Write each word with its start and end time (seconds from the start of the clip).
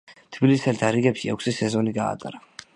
თბილისელთა 0.37 0.89
რიგებში 0.95 1.31
ექვსი 1.35 1.55
სეზონი 1.61 1.97
გაატარა. 2.03 2.45